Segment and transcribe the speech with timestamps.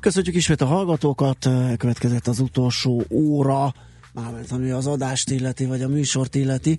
[0.00, 3.74] Köszönjük ismét a hallgatókat, következett az utolsó óra,
[4.12, 6.78] mármint ami az adást illeti, vagy a műsort illeti.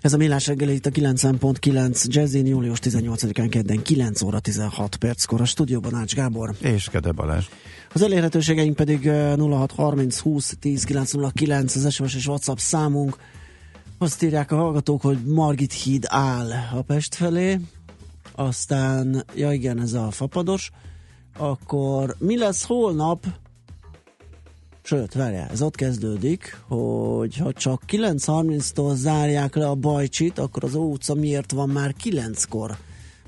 [0.00, 5.40] Ez a Millás reggeli itt a 9.9 Jazzin, július 18-án kedden 9 óra 16 perckor
[5.40, 6.54] a stúdióban Ács Gábor.
[6.60, 7.44] És Kede Balázs.
[7.92, 13.16] Az elérhetőségeink pedig 0630 20 10 909 az SMS és WhatsApp számunk.
[13.98, 17.60] Azt írják a hallgatók, hogy Margit híd áll a Pest felé,
[18.34, 20.70] aztán, ja igen, ez a fapados,
[21.38, 23.26] akkor mi lesz holnap?
[24.82, 30.74] Sőt, várjál, ez ott kezdődik, hogy ha csak 9.30-tól zárják le a bajcsit, akkor az
[30.74, 32.76] Ó utca miért van már 9-kor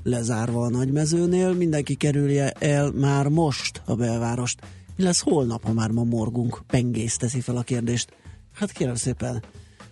[0.03, 4.61] lezárva a nagymezőnél, mindenki kerülje el már most a belvárost.
[4.97, 6.63] Mi lesz holnap, ha már ma morgunk?
[6.67, 8.13] Pengész teszi fel a kérdést.
[8.55, 9.43] Hát kérem szépen,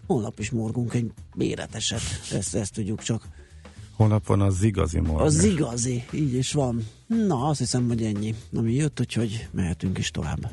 [0.06, 2.00] holnap is morgunk egy méreteset,
[2.32, 3.22] ezt, ezt tudjuk csak.
[3.98, 5.26] Holnap van az igazi morgás.
[5.26, 6.86] Az igazi, így is van.
[7.06, 10.50] Na, azt hiszem, hogy ennyi, ami jött, úgyhogy mehetünk is tovább.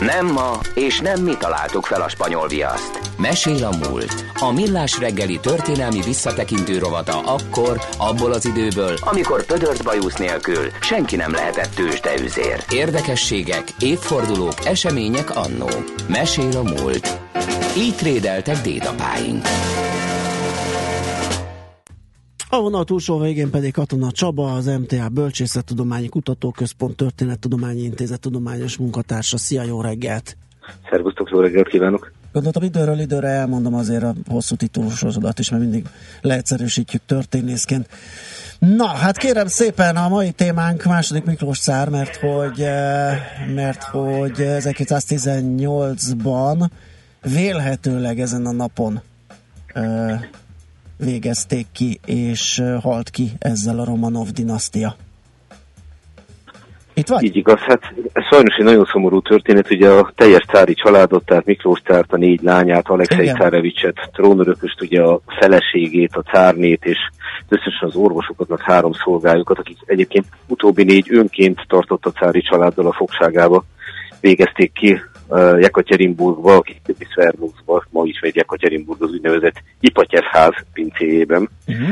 [0.00, 3.00] Nem ma, és nem mi találtuk fel a spanyol viaszt.
[3.18, 4.24] Mesél a múlt.
[4.40, 11.16] A millás reggeli történelmi visszatekintő rovata akkor, abból az időből, amikor pödört bajusz nélkül senki
[11.16, 12.64] nem lehetett tőzsdeüzér.
[12.70, 15.68] Érdekességek, évfordulók, események annó.
[16.08, 17.20] Mesél a múlt.
[17.76, 19.46] Így trédeltek dédapáink.
[22.52, 29.38] A vonal túlsó végén pedig Katona Csaba, az MTA Bölcsészettudományi Kutatóközpont Történettudományi Intézet tudományos munkatársa.
[29.38, 30.36] Szia, jó reggelt!
[30.90, 32.12] Szervusztok, jó reggelt kívánok!
[32.32, 35.86] Gondoltam időről időre elmondom azért a hosszú titulusosodat is, mert mindig
[36.20, 37.88] leegyszerűsítjük történészként.
[38.58, 43.18] Na, hát kérem szépen a mai témánk második Miklós cár, mert hogy, eh,
[43.54, 46.70] mert hogy 1918-ban
[47.22, 49.00] vélhetőleg ezen a napon
[49.66, 50.20] eh,
[51.04, 54.96] végezték ki, és halt ki ezzel a Romanov dinasztia.
[56.94, 57.22] Itt vagy?
[57.22, 57.80] Így igaz, hát
[58.12, 62.16] ez sajnos egy nagyon szomorú történet, ugye a teljes cári családot, tehát Miklós cárt, a
[62.16, 66.98] négy lányát, Alexei Cárevicset, trónörököst, ugye a feleségét, a cárnét, és
[67.48, 72.92] összesen az orvosokat, három szolgájukat, akik egyébként utóbbi négy önként tartott a cári családdal a
[72.92, 73.64] fogságába,
[74.20, 80.24] végezték ki uh, Jekatyerinburgba, későbbi Szvernuxba, ma ismét Jekatyerinburg az úgynevezett Ipatyev
[80.72, 81.48] pincéjében.
[81.66, 81.88] Uh-huh.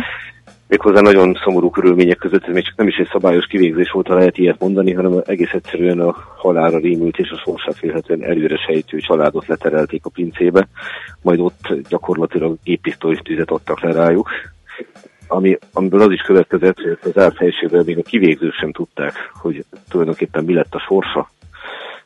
[0.68, 4.14] Méghozzá nagyon szomorú körülmények között, ez még csak nem is egy szabályos kivégzés volt, ha
[4.14, 8.98] lehet ilyet mondani, hanem egész egyszerűen a halára rémült és a sorsát félhetően előre sejtő
[8.98, 10.68] családot leterelték a pincébe,
[11.22, 14.28] majd ott gyakorlatilag gépisztolyos tüzet adtak le rájuk.
[15.28, 19.64] Ami, amiből az is következett, hogy az árt helységben még a kivégzők sem tudták, hogy
[19.88, 21.30] tulajdonképpen mi lett a sorsa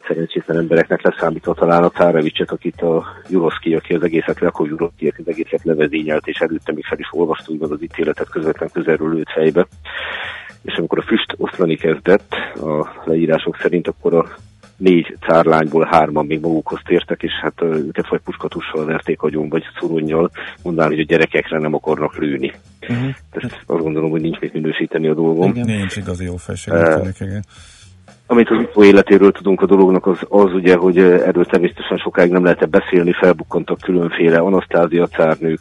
[0.07, 5.21] szerencsétlen embereknek leszámítva talán a Cárevicset, akit a Juroszki, aki az egészet akkor Juroszki, aki
[5.21, 9.33] az egészet levezényelt, és előtte még fel is olvastuk meg az ítéletet közvetlen közelről őt
[9.33, 9.67] fejbe.
[10.63, 14.27] És amikor a füst oszlani kezdett, a leírások szerint, akkor a
[14.77, 20.31] négy cárlányból hárman még magukhoz tértek, és hát őket vagy puskatussal verték agyon, vagy szurunnyal,
[20.63, 22.53] mondán, hogy a gyerekekre nem akarnak lőni.
[22.81, 23.09] Uh-huh.
[23.31, 25.51] Ezt azt gondolom, hogy nincs mit minősíteni a dolgom.
[25.51, 25.65] Igen.
[25.65, 26.73] Nincs igazi jó felség.
[26.73, 27.41] Uh.
[28.27, 32.45] Amit az utó életéről tudunk a dolognak, az, az ugye, hogy erről természetesen sokáig nem
[32.45, 35.61] lehetett beszélni, felbukkantak különféle anasztázia cárnők,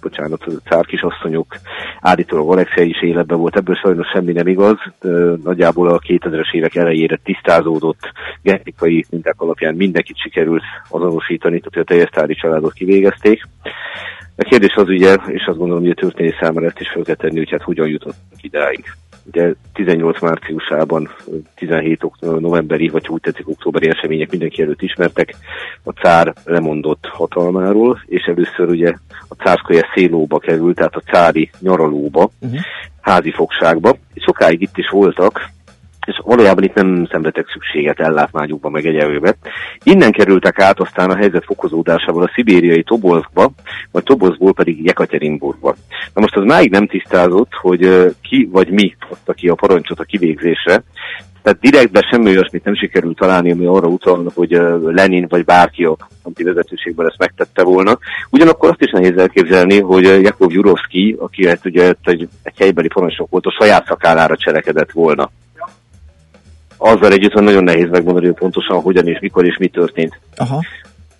[0.00, 1.56] bocsánat, cárkisasszonyok,
[2.00, 4.76] állítólag Alexia is életben volt, ebből sajnos semmi nem igaz,
[5.44, 8.12] nagyjából a 2000-es évek elejére tisztázódott
[8.42, 13.42] genetikai minták alapján mindenkit sikerült azonosítani, tehát a teljes tári családot kivégezték.
[14.36, 17.14] A kérdés az ugye, és azt gondolom, hogy a történés számára ezt is fel kell
[17.14, 18.84] tenni, hogy hát hogyan jutott idáig.
[19.26, 21.10] Ugye 18 márciusában,
[21.54, 25.34] 17 novemberi, vagy úgy tetszik októberi események mindenki előtt ismertek,
[25.82, 28.94] a cár lemondott hatalmáról, és először ugye
[29.28, 32.60] a cárszkaja szélóba került, tehát a cári nyaralóba, uh-huh.
[33.00, 33.96] házi fogságba.
[34.14, 35.52] Sokáig itt is voltak,
[36.04, 39.34] és valójában itt nem szenvedtek szükséget ellátmányukba, meg egyelőbe.
[39.82, 43.50] Innen kerültek át aztán a helyzet fokozódásával a szibériai Tobolskba,
[43.90, 45.74] vagy Tobolskból pedig Jekaterinburgba.
[46.14, 50.04] Na most az máig nem tisztázott, hogy ki vagy mi adta ki a parancsot a
[50.04, 50.82] kivégzésre,
[51.44, 54.50] tehát direktben semmi olyasmit nem sikerült találni, ami arra utalna, hogy
[54.82, 55.96] Lenin vagy bárki a
[56.34, 57.98] vezetőségben ezt megtette volna.
[58.30, 63.30] Ugyanakkor azt is nehéz elképzelni, hogy Jakov Jurovszki, aki hát ugye egy, egy helybeli parancsnok
[63.30, 65.30] volt, a saját szakállára cselekedett volna
[66.84, 70.18] azzal együtt nagyon nehéz megmondani, hogy pontosan hogyan és mikor és mi történt.
[70.36, 70.64] Aha.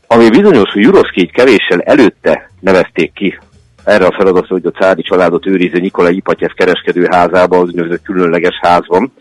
[0.06, 3.38] Ami bizonyos, hogy Juroszki így kevéssel előtte nevezték ki
[3.84, 9.12] erre a feladatra, hogy a cári családot őriző Nikolai Ipatyev kereskedőházában, az úgynevezett különleges házban.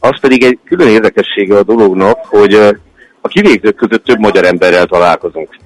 [0.00, 2.54] Az pedig egy külön érdekessége a dolognak, hogy
[3.20, 5.56] a kivégzők között több magyar emberrel találkozunk.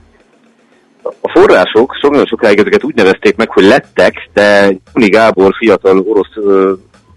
[1.03, 5.99] A források sok nagyon sokáig ezeket úgy nevezték meg, hogy lettek, de Juni Gábor fiatal
[5.99, 6.35] orosz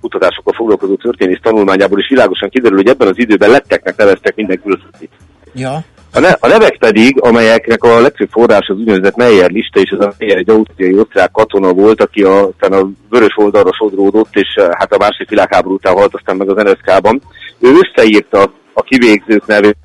[0.02, 5.12] kutatásokkal foglalkozó történész tanulmányából is világosan kiderül, hogy ebben az időben letteknek neveztek minden külföldit.
[5.54, 5.84] Ja.
[6.14, 10.06] A, ne, a nevek pedig, amelyeknek a legfőbb forrás az úgynevezett Meyer lista, és az
[10.06, 14.54] a Meyer egy ausztriai osztrák katona volt, aki a, aztán a vörös oldalra sodródott, és
[14.56, 17.22] eh, hát a második világháború után halt aztán meg az NSZK-ban.
[17.60, 19.78] Ő összeírta a kivégzők nevét,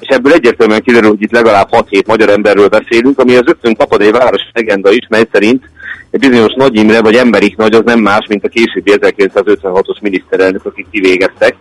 [0.00, 4.00] és ebből egyértelműen kiderül, hogy itt legalább 6-7 magyar emberről beszélünk, ami az rögtön tapad
[4.00, 5.70] egy város legenda is, mely szerint
[6.18, 10.86] bizonyos Nagy Imre, vagy Emberik Nagy, az nem más, mint a későbbi 1956-os miniszterelnök, akik
[10.90, 11.56] kivégeztek.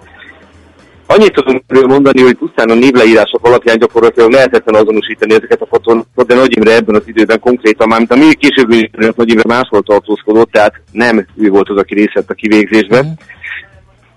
[1.05, 6.35] Annyit tudunk mondani, hogy pusztán a névleírások alapján gyakorlatilag lehetetlen azonosítani ezeket a fotókat, de
[6.35, 10.51] Nagy Imre ebben az időben konkrétan, már mint a mi későbbi Nagy Imre máshol tartózkodott,
[10.51, 13.17] tehát nem ő volt az, aki részt a kivégzésben.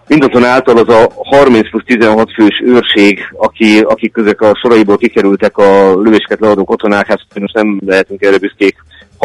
[0.07, 6.01] Mindazonáltal az a 30 plusz 16 fős őrség, aki, akik közök a soraiból kikerültek a
[6.03, 8.77] lövésket leadó katonák, hát most nem lehetünk erre büszkék,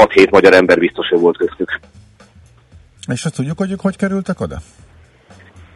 [0.05, 1.79] 6-7 magyar ember biztos, hogy volt köztük.
[3.11, 4.57] És azt tudjuk, hogy ők hogy kerültek oda?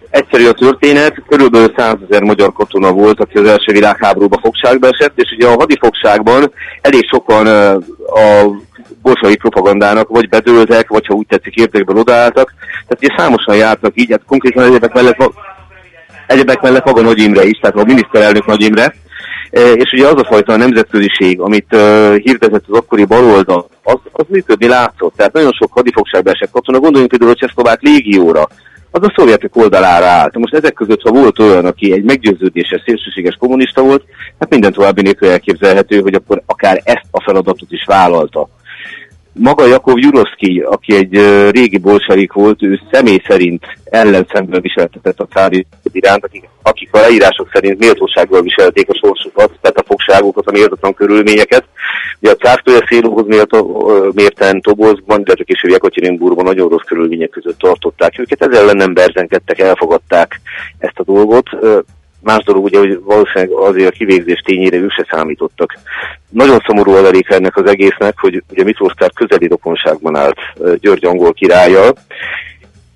[0.10, 5.20] Egyszerű a történet, körülbelül 100 ezer magyar katona volt, aki az első világháborúban fogságba esett,
[5.20, 7.48] és ugye a hadifogságban elég sokan
[8.06, 8.56] a
[9.02, 12.54] bolsai propagandának vagy bedőltek, vagy ha úgy tetszik értékben odaálltak.
[12.88, 15.34] Tehát ugye számosan jártak így, hát konkrétan egyebek mellett,
[16.28, 18.96] egyebek mellett maga Nagy Imre is, tehát a miniszterelnök Nagy Imre,
[19.54, 24.68] és ugye az a fajta nemzetköziség, amit uh, hirdetett az akkori baloldal, az, az működni
[24.68, 25.16] látszott.
[25.16, 28.48] Tehát nagyon sok hadifogságba esett katona, gondoljunk például a Csehszlovák légióra,
[28.92, 30.38] az a szovjetek oldalára állt.
[30.38, 34.04] Most ezek között, ha volt olyan, aki egy meggyőződéses, szélsőséges kommunista volt,
[34.40, 38.50] hát minden további nélkül elképzelhető, hogy akkor akár ezt a feladatot is vállalta.
[39.34, 41.14] Maga Jakov Juroszki, aki egy
[41.52, 47.50] régi bolsavik volt, ő személy szerint ellenszemben viseltetett a cári iránt, akik, akik a leírások
[47.54, 51.64] szerint méltósággal viselték a sorsukat, tehát a fogságokat, a méltatlan körülményeket.
[52.20, 53.26] Ugye a cártője szélóhoz
[54.14, 54.62] mérten
[55.24, 60.42] de csak később Jekaterinburgban nagyon rossz körülmények között tartották őket, ezzel ellen nem berzenkedtek, elfogadták
[60.78, 61.50] ezt a dolgot.
[62.24, 65.74] Más dolog ugye, hogy valószínűleg azért a kivégzés tényére ők se számítottak.
[66.30, 70.38] Nagyon szomorú adalék ennek az egésznek, hogy ugye Miklós közeli rokonságban állt
[70.80, 71.94] György angol királlyal,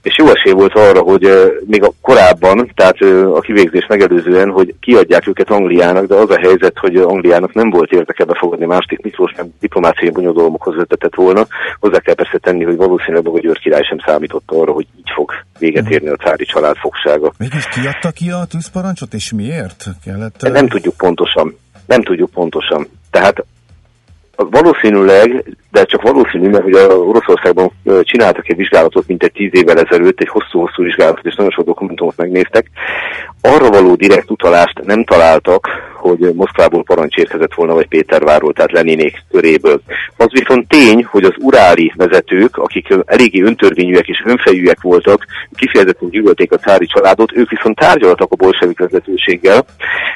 [0.01, 1.27] és jó esély volt arra, hogy
[1.65, 3.01] még a korábban, tehát
[3.35, 7.91] a kivégzés megelőzően, hogy kiadják őket Angliának, de az a helyzet, hogy Angliának nem volt
[7.91, 11.47] érdeke befogadni másik Miklós, nem diplomáciai bonyodalomokhoz vetetett volna.
[11.79, 15.31] Hozzá kell persze tenni, hogy valószínűleg a György király sem számított arra, hogy így fog
[15.59, 15.91] véget mhm.
[15.91, 17.31] érni a cári család fogsága.
[17.37, 19.85] Mégis kiadta ki a tűzparancsot, és miért?
[20.03, 21.57] Kellett, nem tudjuk pontosan.
[21.85, 22.87] Nem tudjuk pontosan.
[23.11, 23.45] Tehát
[24.37, 30.19] Valószínűleg, de csak valószínű, mert a Oroszországban csináltak egy vizsgálatot, mint egy tíz évvel ezelőtt,
[30.19, 32.69] egy hosszú-hosszú vizsgálatot, és nagyon sok dokumentumot megnéztek.
[33.41, 39.23] Arra való direkt utalást nem találtak, hogy Moszkvából parancs érkezett volna, vagy Pétervárról, tehát Leninék
[39.31, 39.81] köréből.
[40.17, 45.25] Az viszont tény, hogy az uráli vezetők, akik eléggé öntörvényűek és önfejűek voltak,
[45.55, 49.65] kifejezetten gyűlölték a cári családot, ők viszont tárgyaltak a bolsevik vezetőséggel.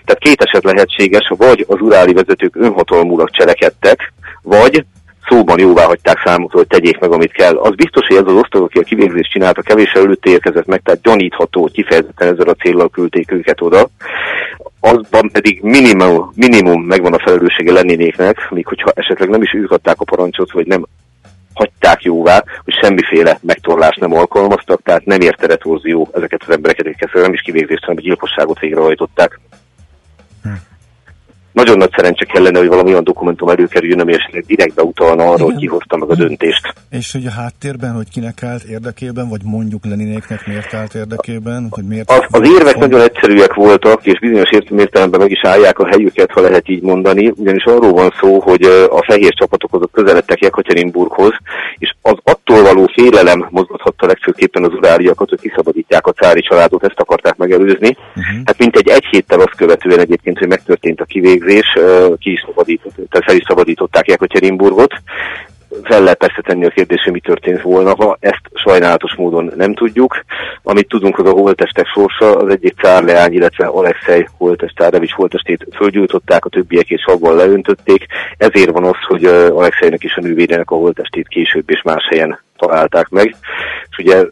[0.05, 4.85] Tehát két eset lehetséges, vagy az uráli vezetők önhatalmulag cselekedtek, vagy
[5.29, 7.57] szóban jóvá hagyták számukra, hogy tegyék meg, amit kell.
[7.57, 11.01] Az biztos, hogy ez az osztag, aki a kivégzést csinálta, kevés előtt érkezett meg, tehát
[11.01, 13.89] gyanítható, hogy kifejezetten ezzel a célral küldték őket oda.
[14.79, 19.99] Azban pedig minimum, minimum megvan a felelőssége lennénéknek, míg hogyha esetleg nem is ők adták
[19.99, 20.85] a parancsot, vagy nem
[21.53, 27.13] hagyták jóvá, hogy semmiféle megtorlást nem alkalmaztak, tehát nem érte retorzió ezeket az embereket, akik
[27.13, 29.39] nem is kivégzést, hanem gyilkosságot végrehajtották.
[31.51, 35.45] Nagyon nagy szerencse kellene, hogy valami olyan dokumentum előkerüljön, ami esetleg direktbe utalna arra, Igen.
[35.45, 36.73] hogy kihozta meg a döntést.
[36.89, 41.83] És hogy a háttérben, hogy kinek állt érdekében, vagy mondjuk Leninéknek miért állt érdekében, hogy
[41.83, 42.11] miért...
[42.11, 42.81] Az, az érvek fog...
[42.81, 47.33] nagyon egyszerűek voltak, és bizonyos értelemben meg is állják a helyüket, ha lehet így mondani,
[47.35, 51.33] ugyanis arról van szó, hogy a fehér csapatok azok közeledtek Jekaterinburghoz,
[51.77, 56.99] és az attól való félelem mozgathatta legfőképpen az uráliakat, hogy kiszabadítják a cári családot, ezt
[56.99, 57.97] akarták megelőzni.
[58.09, 58.41] Uh-huh.
[58.45, 61.77] Hát mint egy egy héttel azt követően egyébként, hogy megtörtént a kivég végzés,
[62.19, 64.93] ki is szabadított, tehát fel is szabadították Jekaterinburgot.
[65.83, 69.73] Fel lehet persze tenni a kérdés, hogy mi történt volna, ha ezt sajnálatos módon nem
[69.73, 70.23] tudjuk.
[70.63, 76.45] Amit tudunk, az a holtestek sorsa, az egyik cárleány, illetve Alexei holtest, Tárevics holtestét fölgyújtották,
[76.45, 78.05] a többiek és fogval leöntötték.
[78.37, 83.09] Ezért van az, hogy Alexeinek is a nővérének a holtestét később és más helyen találták
[83.09, 83.35] meg.
[83.89, 84.25] És ugye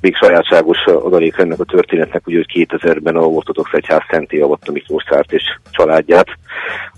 [0.00, 5.32] még sajátságos adalék ennek a történetnek, hogy 2000-ben a ortodox egyház szenté avatta Miklós Szárt
[5.32, 6.26] és családját,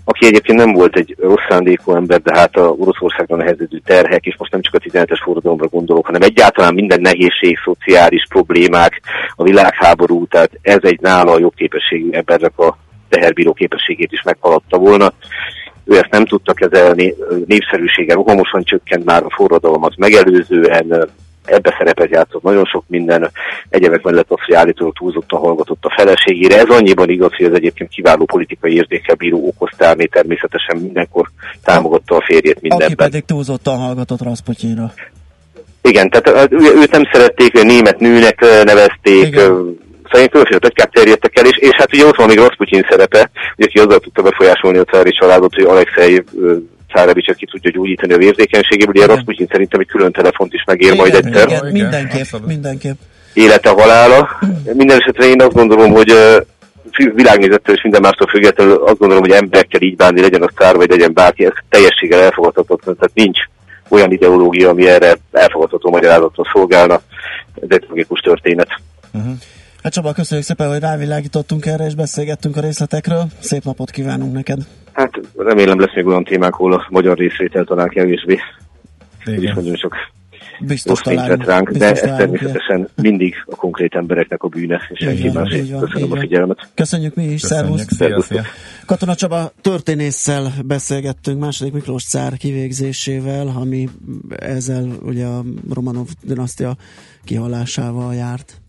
[0.03, 4.35] aki egyébként nem volt egy rossz szándékú ember, de hát a Oroszországra nehezedő terhek, és
[4.37, 9.01] most nem csak a 17-es forradalomra gondolok, hanem egyáltalán minden nehézség, szociális problémák,
[9.35, 12.77] a világháború, tehát ez egy nála a jogképességű embernek a
[13.09, 15.13] teherbíró képességét is meghaladta volna.
[15.85, 17.13] Ő ezt nem tudta kezelni,
[17.45, 21.09] népszerűsége rohamosan csökkent már a forradalmat megelőzően,
[21.45, 23.31] ebbe szerepet játszott nagyon sok minden,
[23.69, 26.57] egyebek mellett az, hogy állítólag túlzottan hallgatott a feleségére.
[26.57, 31.29] Ez annyiban igaz, hogy ez egyébként kiváló politikai érzékkel bíró okoztálni, természetesen mindenkor
[31.63, 32.87] támogatta a férjét mindenben.
[32.87, 34.93] Aki pedig túlzottan hallgatott Rasputyinra.
[35.81, 39.81] Igen, tehát őt nem szerették, német nőnek nevezték, Igen
[40.13, 43.65] szóval különféle pletykák terjedtek el, és, és hát ugye ott van még Rasputin szerepe, ugye,
[43.65, 46.23] aki azzal tudta befolyásolni a cári családot, hogy Alexei
[46.93, 50.97] Cárevics, aki tudja gyógyítani a vérzékenységéből, ugye Rasputin szerintem egy külön telefont is megér igen,
[50.97, 51.47] majd egyszer.
[51.47, 52.99] Igen, mindenképp, mindenképp.
[53.33, 54.29] Élete halála.
[54.81, 56.13] Minden esetre én azt gondolom, hogy
[57.13, 60.89] világnézettől és minden mástól függetlenül azt gondolom, hogy emberekkel így bánni, legyen a szár, vagy
[60.89, 63.39] legyen bárki, ez teljességgel elfogadhatatlan, tehát nincs
[63.87, 67.01] olyan ideológia, ami erre elfogadható magyarázatot szolgálna.
[67.61, 68.69] Ez egy tragikus történet.
[69.13, 69.33] Uh-huh.
[69.83, 73.25] Hát Csaba, köszönjük szépen, hogy rávilágítottunk erre, és beszélgettünk a részletekről.
[73.39, 74.59] Szép napot kívánunk neked!
[74.91, 78.39] Hát remélem lesz még olyan témák, ahol a magyar részvétel talán kevésbé.
[79.25, 79.95] És nagyon sok
[80.59, 82.89] biztos találunk, ránk, biztos de ez természetesen ilyen.
[82.95, 85.49] mindig a konkrét embereknek a bűne, és senki más.
[85.79, 86.69] Köszönöm a figyelmet.
[86.73, 88.29] Köszönjük mi is, szervusz!
[88.85, 93.89] Katona Csaba történésszel beszélgettünk második Miklós cár kivégzésével, ami
[94.29, 96.75] ezzel ugye a Romanov dinasztia
[97.23, 98.62] kihalásával járt.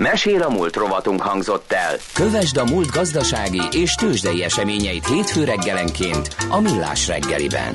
[0.00, 1.96] Mesél a múlt rovatunk hangzott el.
[2.12, 7.74] Kövesd a múlt gazdasági és tőzsdei eseményeit hétfő reggelenként a Millás reggeliben.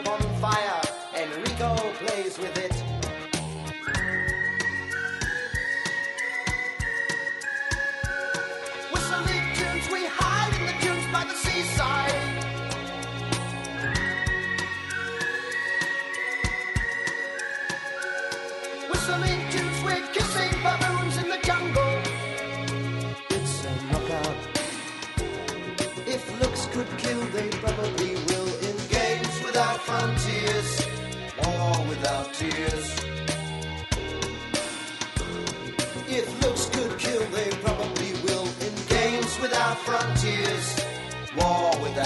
[0.00, 0.82] upon fire.
[1.14, 2.73] Enrico plays with it.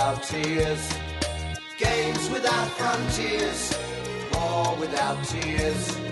[0.08, 0.94] without tears,
[1.78, 3.78] games without frontiers,
[4.32, 6.07] war without tears.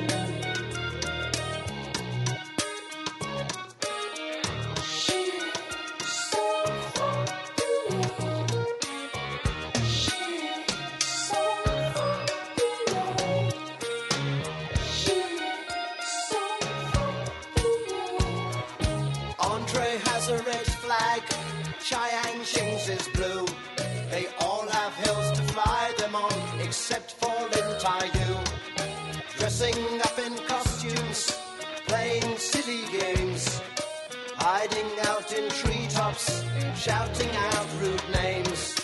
[36.75, 38.75] shouting out rude names.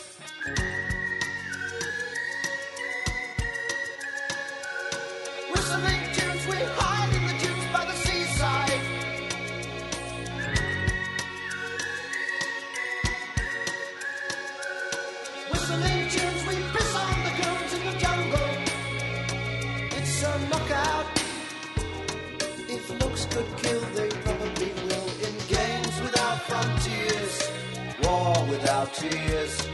[29.03, 29.69] she is.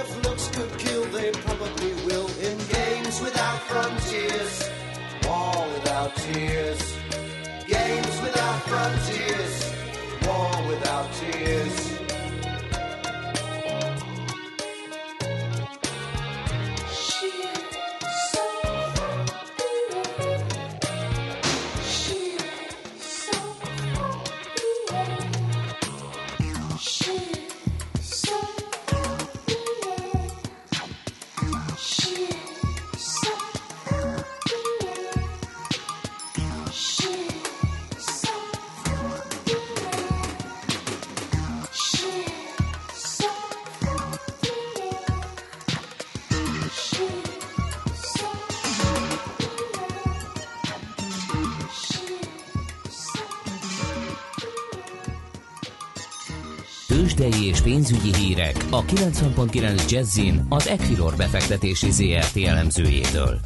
[0.00, 2.28] If looks could kill, they probably will.
[2.48, 4.70] In games without frontiers,
[5.28, 7.03] all without tears.
[56.94, 63.38] Tőzsdei és pénzügyi hírek a 90.9 Jazzin az Equilor befektetési ZRT elemzőjétől.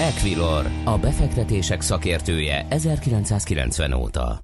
[0.00, 4.38] Equilor, a befektetések szakértője 1990 óta.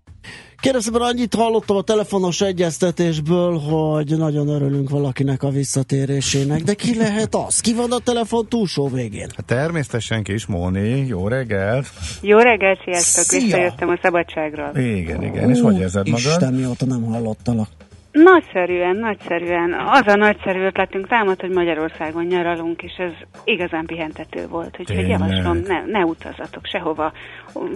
[0.56, 7.34] Kérdezőben annyit hallottam a telefonos egyeztetésből, hogy nagyon örülünk valakinek a visszatérésének, de ki lehet
[7.34, 7.60] az?
[7.60, 9.28] Ki van a telefon túlsó végén?
[9.36, 11.86] Hát természetesen kis Móni, jó reggelt!
[12.20, 13.40] Jó reggelt, sziasztok!
[13.40, 14.76] Visszajöttem a szabadságról.
[14.76, 16.26] Igen, igen, és hogy érzed magad?
[16.26, 17.68] Isten, mióta nem hallottalak.
[18.12, 19.74] Nagyszerűen, nagyszerűen.
[19.86, 23.12] Az a nagyszerű ötletünk támad, hogy Magyarországon nyaralunk, és ez
[23.44, 24.76] igazán pihentető volt.
[24.78, 25.08] Úgyhogy Tényleg?
[25.20, 27.12] javaslom, ne, ne utazatok sehova.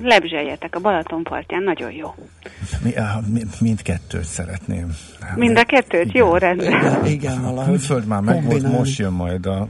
[0.03, 2.15] Lebzseljetek a Balaton partján, nagyon jó.
[2.85, 4.87] Mi, á, mi, mindkettőt szeretném.
[5.37, 6.13] Mind a kettőt?
[6.13, 6.67] Jó, rendben.
[6.73, 7.65] Igen, igen A valahogy.
[7.65, 9.67] külföld már meg volt, most jön majd a...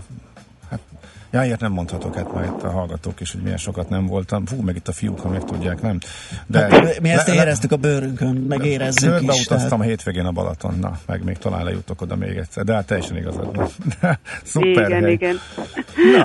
[1.34, 4.46] Ja, ilyet nem mondhatok, hát majd itt a hallgatók is, hogy milyen sokat nem voltam.
[4.46, 5.98] Fú, meg itt a fiúk, ha meg tudják, nem.
[6.46, 9.46] De Hát, mi ezt éreztük a bőrünkön, meg érezzük Körbe is.
[9.46, 12.86] utaztam a hétvégén a Balaton, na, meg még talán lejutok oda még egyszer, de hát
[12.86, 13.68] teljesen igazad van.
[14.42, 15.12] Szuper igen, hely.
[15.12, 15.36] igen.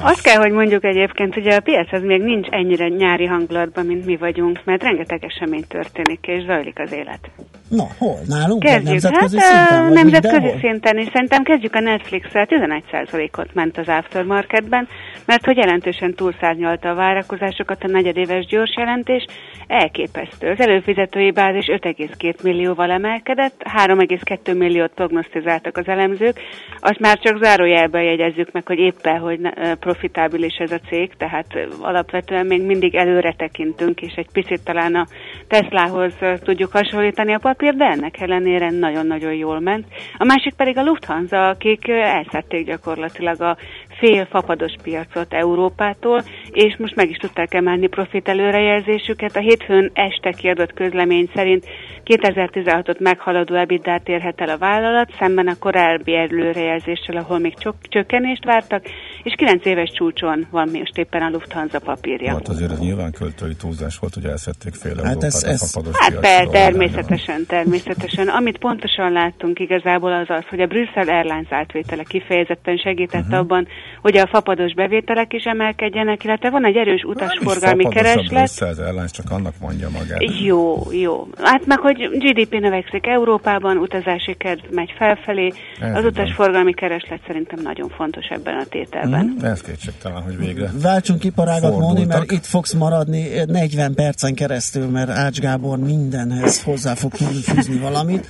[0.01, 4.05] Azt kell, hogy mondjuk egyébként, hogy a piac az még nincs ennyire nyári hangulatban, mint
[4.05, 7.29] mi vagyunk, mert rengeteg esemény történik, és zajlik az élet.
[7.67, 8.19] Na, hol?
[8.27, 8.63] Nálunk?
[8.63, 8.83] Kezdjük.
[8.83, 9.91] nemzetközi hát szinten?
[9.93, 10.59] nemzetközi mindenhol?
[10.59, 11.09] szinten is.
[11.13, 12.47] Szerintem kezdjük a Netflix-el.
[12.49, 14.87] 11%-ot ment az aftermarketben,
[15.25, 19.25] mert hogy jelentősen túlszárnyalta a várakozásokat a negyedéves gyors jelentés.
[19.67, 20.49] Elképesztő.
[20.49, 26.39] Az előfizetői bázis 5,2 millióval emelkedett, 3,2 milliót prognosztizáltak az elemzők.
[26.79, 29.39] Azt már csak zárójelben jegyezzük meg, hogy éppen, hogy
[29.79, 31.45] profitábilis ez a cég, tehát
[31.81, 35.07] alapvetően még mindig előre tekintünk, és egy picit talán a
[35.47, 39.85] Teslahoz tudjuk hasonlítani a papír, de ennek ellenére nagyon-nagyon jól ment.
[40.17, 43.57] A másik pedig a Lufthansa, akik elszedték gyakorlatilag a
[43.99, 49.35] fél fapados piacot Európától, és most meg is tudták emelni profit előrejelzésüket.
[49.35, 51.65] A hétfőn este kiadott közlemény szerint
[52.05, 58.45] 2016-ot meghaladó ebitdát érhet el a vállalat, szemben a korábbi előrejelzéssel, ahol még csok- csökkenést
[58.45, 58.83] vártak,
[59.23, 62.31] és 9 éves csúcson van most éppen a Lufthansa papírja.
[62.31, 65.65] Hát azért ez nyilván költői túlzás volt, hogy elszedték fél Hát Európát ez- ez- a
[65.65, 68.27] fapados Hát per, természetesen, természetesen.
[68.27, 73.37] Amit pontosan láttunk igazából az az, hogy a Brüsszel Airlines átvétele kifejezetten segített uh-huh.
[73.37, 73.67] abban,
[74.01, 78.27] hogy a fapados bevételek is emelkedjenek, illetve van egy erős utasforgalmi kereslet.
[78.27, 80.23] Brussels Airlines, csak annak mondja magát.
[80.41, 81.27] Jó, jó.
[81.41, 87.59] Hát meg, hogy GDP növekszik Európában, utazási kedv megy felfelé, Ez az utasforgalmi kereslet szerintem
[87.63, 89.35] nagyon fontos ebben a tételben.
[89.39, 90.71] Mm, ez kétségtelen, hogy végre.
[90.81, 96.93] Váltsunk iparágat, Móni, mert itt fogsz maradni 40 percen keresztül, mert Ács Gábor mindenhez hozzá
[96.93, 98.27] fog tudni fűzni valamit.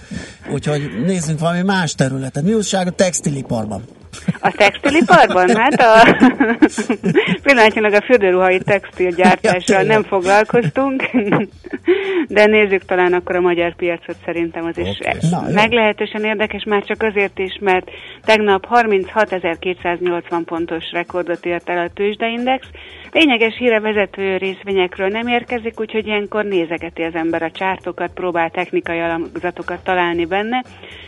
[0.54, 2.44] Úgyhogy nézzünk valami más területet.
[2.44, 3.84] Mi újság a textiliparban?
[4.42, 5.56] A textiliparban?
[5.56, 6.18] Hát a
[7.44, 11.04] pillanatnyilag a fürdőruhai textilgyártással nem foglalkoztunk,
[12.28, 15.00] de nézzük talán akkor a magyar piacot, szerintem az is
[15.32, 15.40] jó.
[15.54, 17.90] meglehetősen érdekes, már csak azért is, mert
[18.24, 22.68] tegnap 36.280 pontos rekordot ért el a tőzsdeindex.
[23.12, 29.00] Lényeges híre vezető részvényekről nem érkezik, úgyhogy ilyenkor nézegeti az ember a csártokat, próbál technikai
[29.00, 30.64] alapzatokat találni benne,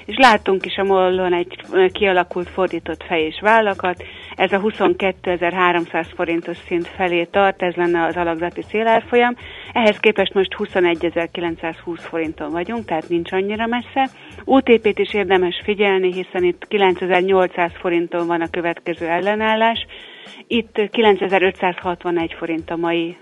[0.06, 1.56] és láttunk is a mollon egy
[1.92, 4.04] kialakult fordított fej és vállakat.
[4.36, 9.36] Ez a 22.300 forintos szint felé tart, ez lenne az alakzati célárfolyam.
[9.74, 14.10] Ehhez képest most 21.920 forinton vagyunk, tehát nincs annyira messze.
[14.46, 19.86] OTP-t is érdemes figyelni, hiszen itt 9.800 forinton van a következő ellenállás.
[20.48, 23.18] Itt 9561 forint a mai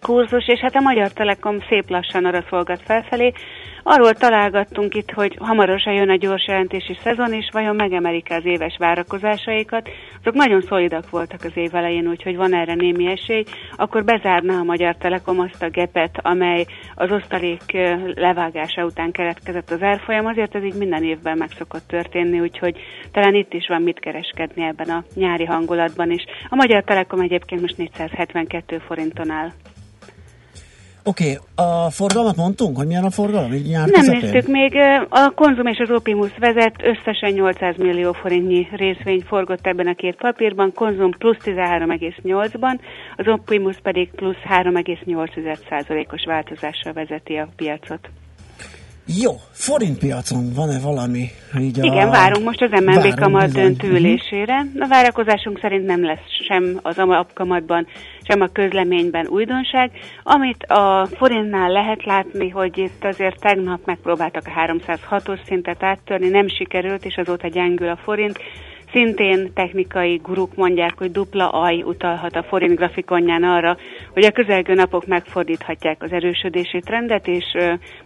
[0.00, 3.32] kurzus, és hát a Magyar Telekom szép lassan arra szolgat felfelé.
[3.82, 8.76] Arról találgattunk itt, hogy hamarosan jön a gyors jelentési szezon, és vajon megemelik az éves
[8.78, 9.88] várakozásaikat.
[10.20, 13.44] Azok nagyon szolidak voltak az év elején, úgyhogy van erre némi esély.
[13.76, 17.62] Akkor bezárná a Magyar Telekom azt a gepet, amely az osztalék
[18.14, 20.26] levágása után keletkezett az árfolyam.
[20.26, 22.76] Azért ez így minden évben meg szokott történni, úgyhogy
[23.12, 26.24] talán itt is van mit kereskedni ebben a nyári hangulatban is.
[26.48, 29.50] A Magyar Telekom egyébként most 472 forinton áll.
[31.04, 33.52] Oké, okay, a forgalmat mondtunk, hogy milyen a forgalom?
[33.52, 34.20] Így nyár Nem közepén?
[34.20, 34.76] néztük még.
[35.08, 40.16] A Konzum és az Opimus vezet, összesen 800 millió forintnyi részvény forgott ebben a két
[40.16, 42.78] papírban, Konzum plusz 13,8-ban,
[43.16, 48.08] az Opimus pedig plusz 3,8%-os változással vezeti a piacot.
[49.20, 51.30] Jó, forintpiacon van-e valami?
[51.58, 51.84] Így a...
[51.84, 53.62] Igen, várunk most az MNB kamat bizony.
[53.62, 54.66] döntő ülésére.
[54.78, 57.86] A várakozásunk szerint nem lesz sem az alapkamatban,
[58.22, 59.90] sem a közleményben újdonság.
[60.22, 66.48] Amit a forintnál lehet látni, hogy itt azért tegnap megpróbáltak a 306-os szintet áttörni, nem
[66.48, 68.38] sikerült, és azóta gyengül a forint.
[68.92, 73.76] Szintén technikai guruk mondják, hogy dupla aj utalhat a forint grafikonján arra,
[74.12, 77.44] hogy a közelgő napok megfordíthatják az erősödési trendet, és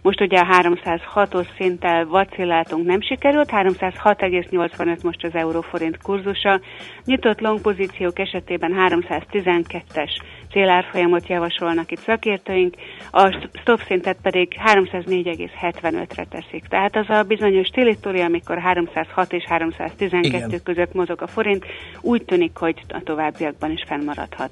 [0.01, 6.59] most ugye a 306-os szinttel vacilláltunk nem sikerült, 306,85 most az euróforint kurzusa.
[7.05, 10.11] Nyitott long pozíciók esetében 312-es
[10.51, 12.75] célárfolyamot javasolnak itt szakértőink,
[13.11, 16.65] a stop szintet pedig 304,75-re teszik.
[16.69, 20.63] Tehát az a bizonyos télitóri, amikor 306 és 312 Igen.
[20.63, 21.65] között mozog a forint,
[22.01, 24.51] úgy tűnik, hogy a továbbiakban is fennmaradhat.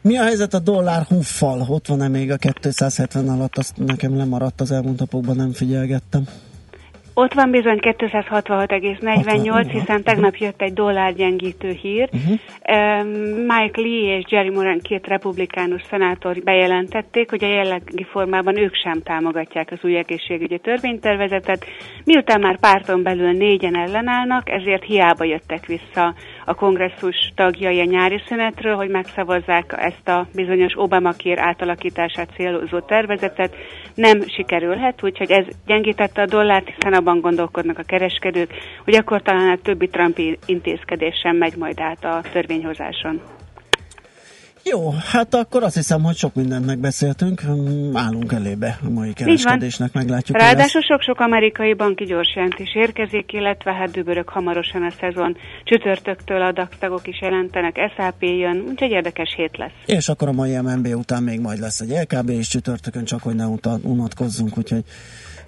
[0.00, 1.66] Mi a helyzet a dollár huffal?
[1.68, 3.56] Ott van-e még a 270 alatt?
[3.56, 6.22] Azt nekem lemaradt az elmúlt napokban, nem figyelgettem.
[7.14, 12.08] Ott van bizony 266,48, hiszen tegnap jött egy dollárgyengítő hír.
[12.12, 12.38] Uh-huh.
[13.36, 19.02] Mike Lee és Jerry Moran, két republikánus szenátor bejelentették, hogy a jellegi formában ők sem
[19.02, 21.64] támogatják az új egészségügyi törvénytervezetet.
[22.04, 26.14] Miután már párton belül négyen ellenállnak, ezért hiába jöttek vissza
[26.52, 32.80] a kongresszus tagjai a nyári szünetről, hogy megszavazzák ezt a bizonyos Obama kér átalakítását célozó
[32.80, 33.54] tervezetet.
[33.94, 38.50] Nem sikerülhet, úgyhogy ez gyengítette a dollárt, hiszen abban gondolkodnak a kereskedők,
[38.84, 43.41] hogy akkor talán a többi Trumpi intézkedés sem megy majd át a törvényhozáson.
[44.64, 47.42] Jó, hát akkor azt hiszem, hogy sok mindent megbeszéltünk,
[47.92, 50.38] állunk elébe a mai kereskedésnek, meglátjuk.
[50.38, 55.36] Ráadásul sok-sok amerikai banki gyorsjelentés érkezik, illetve hát dübörök hamarosan a szezon.
[55.64, 59.72] Csütörtöktől a DAX is jelentenek, SAP jön, úgyhogy érdekes hét lesz.
[59.86, 63.34] És akkor a mai MNB után még majd lesz egy LKB és csütörtökön, csak hogy
[63.34, 63.46] ne
[63.82, 64.84] unatkozzunk, úgyhogy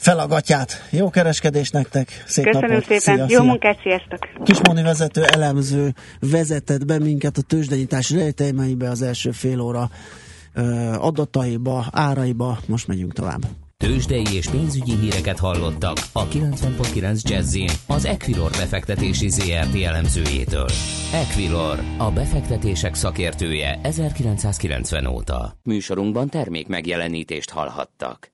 [0.05, 0.87] felagatyát.
[0.90, 2.85] Jó kereskedés nektek, szép Köszönöm napot.
[2.85, 3.43] szépen, szia, jó szia.
[3.43, 4.19] munkát, sziasztok!
[4.45, 9.90] Kismoni vezető elemző vezetett be minket a tőzsdenyítás rejtelmeibe az első fél óra
[10.99, 13.40] adataiba, áraiba, most megyünk tovább.
[13.77, 20.69] Tőzsdei és pénzügyi híreket hallottak a 90.9 jazz az Equilor befektetési ZRT elemzőjétől.
[21.12, 25.59] Equilor, a befektetések szakértője 1990 óta.
[25.62, 28.34] Műsorunkban termék megjelenítést hallhattak.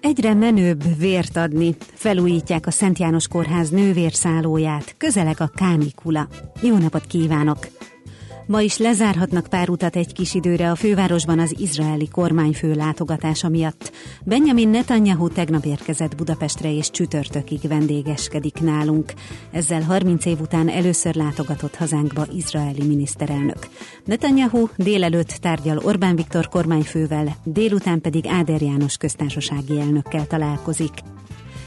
[0.00, 1.76] Egyre menőbb vért adni.
[1.94, 4.94] Felújítják a Szent János Kórház nővérszállóját.
[4.96, 6.28] Közeleg a kánikula.
[6.62, 7.58] Jó napot kívánok!
[8.48, 13.92] Ma is lezárhatnak pár utat egy kis időre a fővárosban az izraeli kormányfő látogatása miatt.
[14.24, 19.12] Benjamin Netanyahu tegnap érkezett Budapestre és csütörtökig vendégeskedik nálunk.
[19.50, 23.68] Ezzel 30 év után először látogatott hazánkba izraeli miniszterelnök.
[24.04, 30.92] Netanyahu délelőtt tárgyal Orbán Viktor kormányfővel, délután pedig Áder János köztársasági elnökkel találkozik.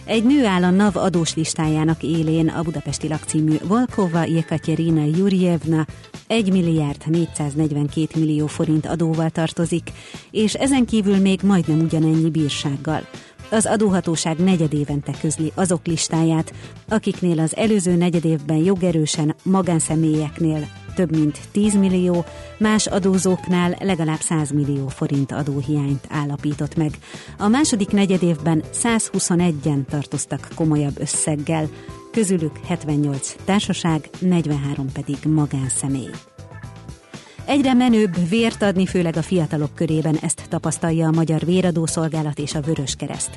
[0.05, 5.85] Egy nő áll a NAV adós listájának élén a budapesti lakcímű Volkova Jekaterina Jurjevna
[6.27, 9.91] 1 milliárd 442 millió forint adóval tartozik,
[10.31, 13.07] és ezen kívül még majdnem ugyanennyi bírsággal.
[13.51, 16.53] Az adóhatóság negyedévente közli azok listáját,
[16.89, 22.25] akiknél az előző negyedévben jogerősen magánszemélyeknél több mint 10 millió,
[22.57, 26.91] más adózóknál legalább 100 millió forint adóhiányt állapított meg.
[27.37, 31.69] A második negyedévben 121-en tartoztak komolyabb összeggel,
[32.11, 36.30] közülük 78 társaság, 43 pedig magánszemély.
[37.45, 42.61] Egyre menőbb vért adni, főleg a fiatalok körében ezt tapasztalja a Magyar Véradószolgálat és a
[42.61, 43.29] Vörös Kereszt.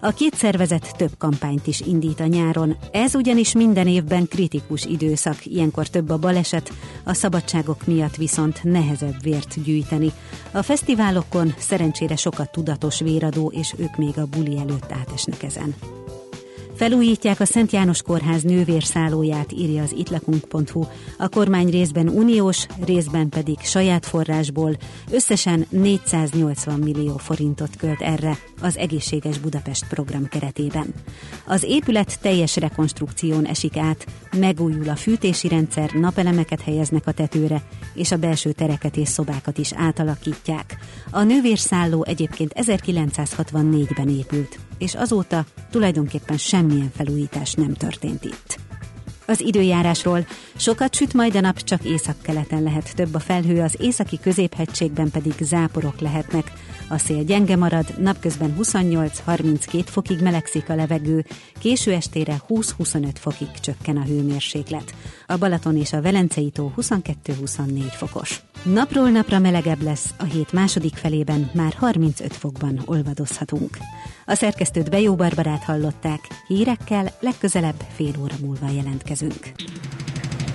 [0.00, 5.46] A két szervezet több kampányt is indít a nyáron, ez ugyanis minden évben kritikus időszak,
[5.46, 6.72] ilyenkor több a baleset,
[7.04, 10.12] a szabadságok miatt viszont nehezebb vért gyűjteni.
[10.50, 15.74] A fesztiválokon szerencsére sokat tudatos véradó, és ők még a buli előtt átesnek ezen.
[16.80, 20.84] Felújítják a Szent János Kórház nővérszállóját, írja az itlakunk.hu.
[21.18, 24.76] A kormány részben uniós, részben pedig saját forrásból
[25.10, 30.94] összesen 480 millió forintot költ erre az Egészséges Budapest program keretében.
[31.46, 37.62] Az épület teljes rekonstrukción esik át, megújul a fűtési rendszer, napelemeket helyeznek a tetőre,
[37.94, 40.78] és a belső tereket és szobákat is átalakítják.
[41.10, 48.58] A nővérszálló egyébként 1964-ben épült és azóta tulajdonképpen semmilyen felújítás nem történt itt.
[49.26, 50.26] Az időjárásról
[50.60, 55.34] sokat süt majd a nap, csak északkeleten lehet több a felhő, az északi középhegységben pedig
[55.40, 56.52] záporok lehetnek.
[56.88, 61.24] A szél gyenge marad, napközben 28-32 fokig melegszik a levegő,
[61.58, 64.94] késő estére 20-25 fokig csökken a hőmérséklet.
[65.26, 68.40] A Balaton és a Velencei tó 22-24 fokos.
[68.62, 73.76] Napról napra melegebb lesz, a hét második felében már 35 fokban olvadozhatunk.
[74.26, 79.52] A szerkesztőt Bejó Barbarát hallották, hírekkel legközelebb fél óra múlva jelentkezünk.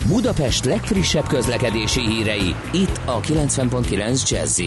[0.07, 4.61] Budapest legfrissebb közlekedési hírei, itt a 90.9 jazz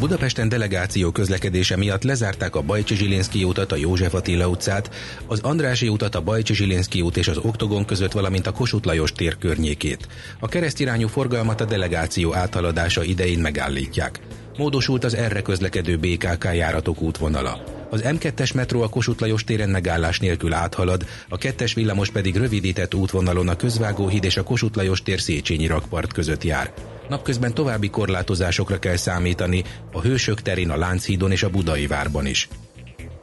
[0.00, 4.90] Budapesten delegáció közlekedése miatt lezárták a Bajcsi Zsilinszki utat, a József Attila utcát,
[5.26, 9.12] az Andrási utat, a Bajcsi Zsilinszki út és az Oktogon között, valamint a Kossuth Lajos
[9.12, 10.08] tér környékét.
[10.40, 14.20] A keresztirányú forgalmat a delegáció áthaladása idején megállítják.
[14.56, 17.64] Módosult az erre közlekedő BKK járatok útvonala.
[17.90, 22.94] Az M2-es metró a Kossuth Lajos téren megállás nélkül áthalad, a kettes villamos pedig rövidített
[22.94, 26.72] útvonalon a Közvágóhíd és a Kossuth Lajos tér Széchenyi rakpart között jár.
[27.08, 32.48] Napközben további korlátozásokra kell számítani a Hősök terén, a Lánchídon és a Budai várban is.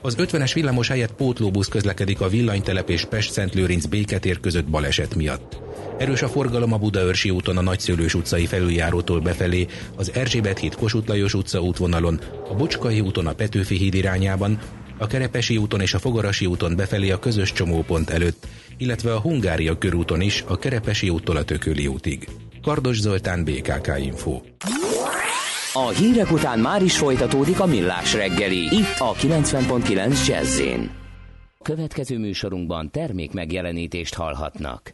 [0.04, 5.58] Az 50-es villamos helyett pótlóbusz közlekedik a villanytelep és Pest-Szentlőrinc béketér között baleset miatt.
[5.98, 11.08] Erős a forgalom a Budaörsi úton a Nagyszőlős utcai felüljárótól befelé, az Erzsébet híd Kossuth
[11.08, 14.60] Lajos utca útvonalon, a Bocskai úton a Petőfi híd irányában,
[14.98, 19.78] a Kerepesi úton és a Fogarasi úton befelé a közös csomópont előtt, illetve a Hungária
[19.78, 22.28] körúton is a Kerepesi úttól a Tököli útig.
[22.62, 24.42] Kardos Zoltán, BKK Info.
[25.74, 30.62] A hírek után már is folytatódik a millás reggeli, itt a 90.9 jazz
[31.62, 34.94] Következő műsorunkban termék megjelenítést hallhatnak.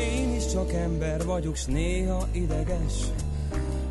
[0.00, 3.21] Én is csak ember vagyok, néha ideges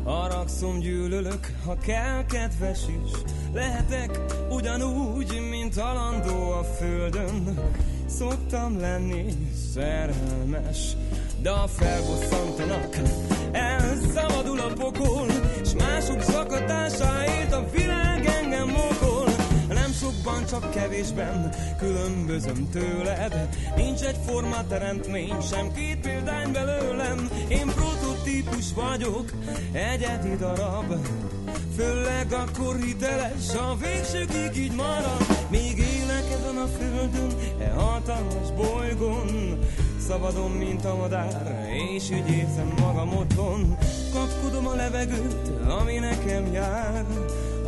[0.04, 3.10] Haragszom, gyűlölök, ha kell, kedves is.
[3.52, 7.58] Lehetek ugyanúgy, mint alandó a földön.
[8.06, 9.24] Szoktam lenni
[9.72, 10.96] szerelmes
[11.42, 12.96] De a felbosszantanak.
[13.52, 15.26] Elszabadul a pokol
[15.64, 19.28] S mások zakatásáért a világ engem mokol.
[19.68, 23.48] Nem sokban, csak kevésben különbözöm tőled.
[23.76, 27.30] Nincs egy forma teremtmény, sem két példány belőlem.
[27.48, 27.66] Én
[28.32, 29.30] prototípus vagyok,
[29.72, 30.94] egyedi darab.
[31.76, 35.26] Főleg akkor hiteles, a végsőkig így marad.
[35.50, 39.58] Még élek ezen a földön, e hatalmas bolygón.
[40.06, 43.76] Szabadon, mint a madár, és úgy érzem magam otthon.
[44.12, 47.04] Kapkodom a levegőt, ami nekem jár.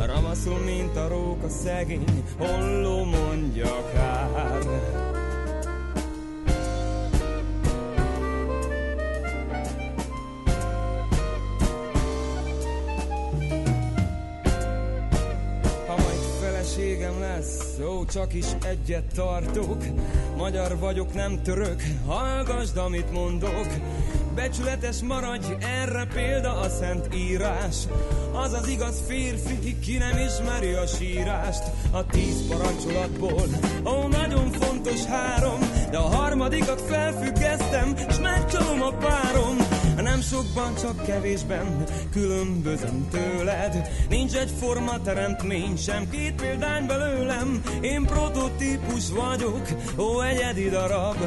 [0.05, 5.14] Ramaszul, mint a róka szegény, holló mondja kár
[16.65, 19.83] feleségem lesz, ó, csak is egyet tartok.
[20.37, 23.67] Magyar vagyok, nem török, hallgasd, amit mondok.
[24.35, 27.75] Becsületes maradj, erre példa a szent írás.
[28.33, 31.63] Az az igaz férfi, ki nem ismeri a sírást.
[31.91, 33.45] A tíz parancsolatból,
[33.85, 35.59] ó, nagyon fontos három,
[35.91, 39.84] de a harmadikat felfüggesztem, s megcsalom a párom.
[40.15, 43.89] Nem sokban, csak kevésben különbözöm tőled.
[44.09, 47.61] Nincs egy forma teremtmény, sem két példány belőlem.
[47.81, 51.17] Én prototípus vagyok, ó, egyedi darab.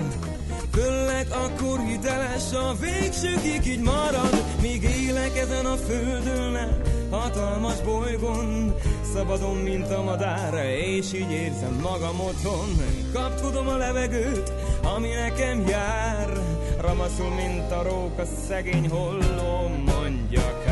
[0.73, 8.75] Főleg akkor hiteles a végsőkig így marad Míg élek ezen a földön hatalmas bolygón
[9.15, 12.69] Szabadon, mint a madár, és így érzem magam otthon
[13.13, 20.63] Kapkodom a levegőt, ami nekem jár Ramaszul, mint a róka szegény holló mondja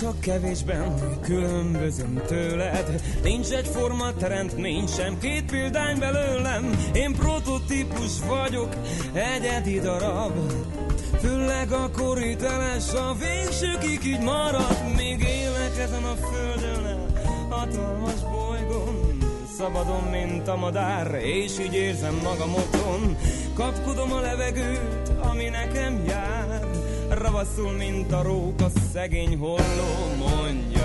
[0.00, 3.02] csak kevésben különbözöm tőled.
[3.22, 4.06] Nincs egyforma
[4.56, 6.78] nincs sem két példány belőlem.
[6.92, 8.76] Én prototípus vagyok,
[9.12, 10.32] egyedi darab.
[11.20, 17.06] Főleg a koríteles a végsőkig így marad Még élek ezen a földön,
[17.48, 19.18] hatalmas bolygón
[19.56, 23.16] Szabadon, mint a madár, és így érzem magam otthon
[23.54, 26.27] Kapkodom a levegőt, ami nekem jár
[27.38, 29.58] Ravaszul, mint a róka, szegény holló,
[30.18, 30.77] mondja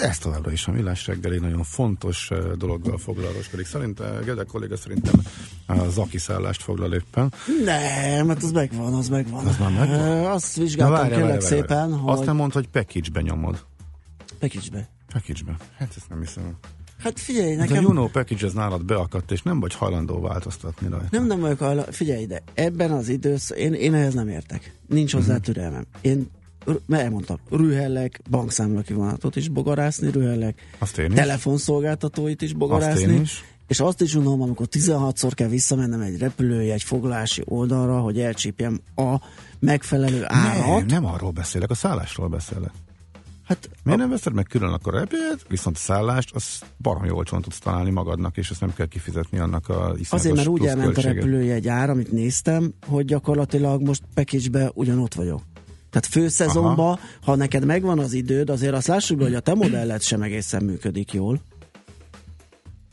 [0.00, 3.66] ez továbbra is a millás reggeli nagyon fontos dologgal foglalkozik.
[3.66, 5.20] Szerint Gede kolléga szerintem
[5.66, 7.32] a Zaki szállást foglal éppen.
[7.64, 9.46] Nem, mert az megvan, az megvan.
[9.46, 10.26] Az már megvan?
[10.26, 11.66] Azt vizsgáltam várja, kérlek várja, várja.
[11.66, 12.12] szépen, hogy...
[12.12, 13.64] Azt nem mondta, hogy package-be nyomod.
[14.38, 14.88] Package-be?
[15.12, 15.56] Package-be.
[15.76, 16.56] Hát ezt nem hiszem.
[16.98, 17.76] Hát figyelj, nekem...
[17.76, 21.06] a Juno package ez nálad beakadt, és nem vagy hajlandó változtatni rajta.
[21.10, 21.90] Nem, nem vagyok hajlandó.
[21.90, 24.74] Figyelj ide, ebben az időszakban, én, én ehhez nem értek.
[24.86, 25.44] Nincs hozzá uh-huh.
[25.44, 25.84] türelmem.
[26.00, 26.30] Én
[26.88, 31.14] elmondtam, rühellek, bankszámla kivonatot is bogarászni, rühellek, azt én is.
[31.14, 33.44] telefonszolgáltatóit is bogarászni, azt én is.
[33.66, 39.16] és azt is gondolom, amikor 16-szor kell visszamennem egy repülőjegy foglalási oldalra, hogy elcsípjem a
[39.58, 40.66] megfelelő árat.
[40.66, 42.70] Nem, nem arról beszélek, a szállásról beszélek.
[43.50, 44.02] Hát, Miért a...
[44.02, 47.90] nem veszed meg külön akkor a repülőt, viszont a szállást, az baromi olcsón tudsz találni
[47.90, 51.90] magadnak, és ezt nem kell kifizetni annak a Azért, mert úgy elment a repülőjegy ár,
[51.90, 55.42] amit néztem, hogy gyakorlatilag most package ugyanott vagyok.
[55.90, 60.02] Tehát főszezonban, ha neked megvan az időd, azért azt lássuk be, hogy a te modelled
[60.02, 61.40] sem egészen működik jól.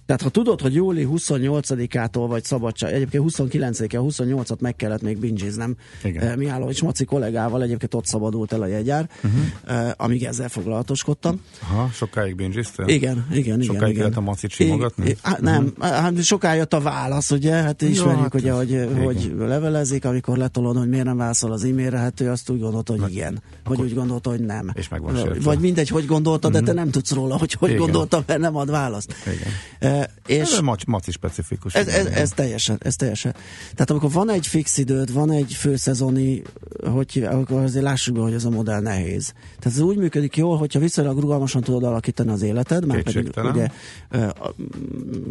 [0.08, 5.76] Tehát ha tudod, hogy júli 28-ától vagy szabadság, egyébként 29-e, 28-at meg kellett még bingiznem,
[6.04, 6.38] Igen.
[6.38, 9.92] Mihálovics Maci kollégával egyébként ott szabadult el a jegyár, uh-huh.
[9.98, 11.42] amíg ezzel foglalatoskodtam.
[11.62, 12.88] Aha, sokáig bingiztél?
[12.88, 14.02] Igen, igen, sokáig igen.
[14.02, 15.16] kellett a Macit simogatni?
[15.22, 15.96] Hát nem, uh-huh.
[15.96, 19.04] hát sokáig jött a válasz, ugye, hát ismerjük, hát, ugye, hogy, igen.
[19.04, 22.94] hogy levelezik, amikor letolod, hogy miért nem válaszol az e-mailre, hát ő azt úgy gondolta,
[22.98, 24.72] hogy igen, vagy úgy gondolta, hogy nem.
[24.74, 28.24] És meg van Vagy mindegy, hogy gondolta, de te nem tudsz róla, hogy hogy gondolta,
[28.28, 29.14] mert nem ad választ.
[29.26, 31.74] Igen és ez mac, maci specifikus.
[31.74, 33.36] Ez, ez, ez, teljesen, ez teljesen.
[33.72, 36.42] Tehát amikor van egy fix időd, van egy főszezoni,
[36.84, 39.34] hogy akkor azért lássuk be, hogy ez a modell nehéz.
[39.60, 43.68] Tehát ez úgy működik jól, hogyha viszonylag rugalmasan tudod alakítani az életed, mert pedig ugye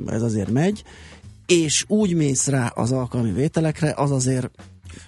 [0.07, 0.85] ez azért megy,
[1.47, 4.51] és úgy mész rá az alkalmi vételekre, az azért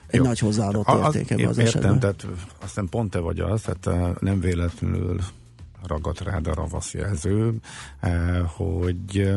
[0.06, 0.24] egy Jó.
[0.24, 2.00] nagy hozzáadott értéke az, az értem, esetben.
[2.00, 2.26] tehát
[2.62, 5.20] aztán pont te vagy az, tehát nem véletlenül
[5.88, 7.54] ragadt rád a ravasz jelző,
[8.00, 9.34] eh, hogy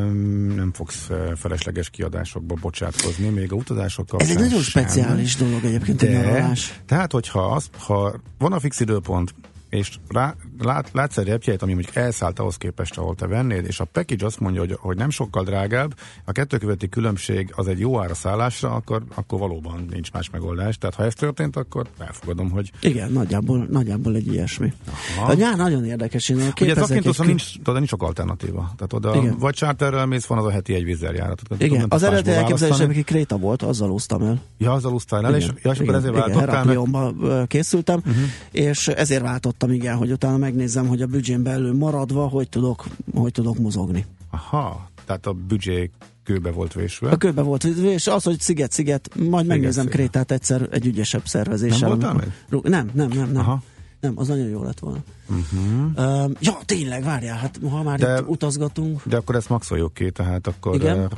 [0.54, 5.64] nem fogsz eh, felesleges kiadásokba bocsátkozni, még a utazások kapcsán Ez egy nagyon speciális dolog
[5.64, 6.80] egyébként de, a nyaralás.
[6.86, 9.34] Tehát, hogyha az, ha van a fix időpont,
[9.72, 13.80] és rá, lát, látsz egy repjegyet, ami mondjuk elszállt ahhoz képest, ahol te vennéd, és
[13.80, 17.78] a package azt mondja, hogy, hogy nem sokkal drágább, a kettő követi különbség az egy
[17.78, 20.78] jó ára szállásra, akkor, akkor valóban nincs más megoldás.
[20.78, 22.70] Tehát ha ez történt, akkor elfogadom, hogy...
[22.80, 24.72] Igen, nagyjából, nagyjából egy ilyesmi.
[25.16, 25.30] Aha.
[25.30, 26.28] A nyár nagyon érdekes.
[26.28, 27.26] Én Ugye ez egy...
[27.26, 28.72] nincs, oda nincs sok alternatíva.
[28.76, 29.38] Tehát oda Igen.
[29.38, 31.40] vagy charterrel mész, van az a heti egy vízzeljárat.
[31.58, 34.40] Igen, tudom, az eredeti elképzelés, aki Kréta volt, azzal úsztam el.
[34.58, 36.26] Ja, azzal úsztál el, és, ja, és akkor ezért.
[36.26, 38.22] Igen, készültem, uh-huh.
[38.50, 39.22] és ezért
[39.62, 44.06] váltottam, igen, hogy utána megnézzem, hogy a büdzsén belül maradva, hogy tudok, hogy tudok mozogni.
[44.30, 45.90] Aha, tehát a büdzsé
[46.24, 47.10] kőbe volt vésve.
[47.10, 49.98] A kőbe volt és az, hogy sziget-sziget, majd sziget, megnézem sziget.
[49.98, 51.88] Krétát egyszer egy ügyesebb szervezéssel.
[51.88, 52.32] Nem voltál meg?
[52.62, 53.42] Nem, nem, nem, nem.
[53.42, 53.62] Aha.
[54.00, 54.98] Nem, az nagyon jó lett volna.
[55.28, 56.24] Uh-huh.
[56.24, 59.02] Uh, ja, tényleg, várjál, hát ha már de, itt utazgatunk.
[59.04, 60.74] De akkor ezt maxoljuk ki, tehát akkor...
[60.74, 60.98] Igen?
[60.98, 61.10] Uh,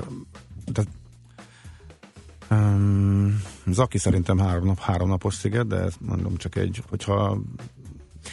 [0.73, 0.91] tehát,
[2.51, 7.39] um, Zaki szerintem három, nap, három napos sziget, de ezt mondom csak egy, hogyha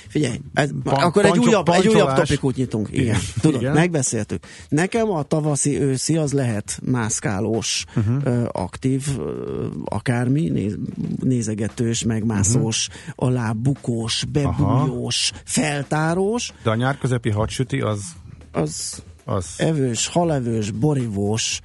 [0.07, 2.87] Figyelj, ez, Pan- akkor egy újabb, egy újabb topikút nyitunk.
[2.91, 3.19] Igen, Igen.
[3.41, 3.73] tudod, Igen.
[3.73, 4.43] megbeszéltük.
[4.69, 8.45] Nekem a tavaszi őszi az lehet mászkálós, uh-huh.
[8.51, 9.19] aktív,
[9.85, 10.77] akármi, néz,
[11.19, 13.27] nézegetős, megmászós, uh-huh.
[13.27, 15.41] alábukós, bebújós, Aha.
[15.45, 16.53] feltárós.
[16.63, 18.01] De a nyár közepi hadsüti az...
[18.51, 21.61] Az, az evős, halevős, borivós,